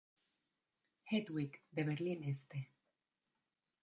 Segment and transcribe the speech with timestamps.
[1.03, 2.69] Hedwig de Berlín Este.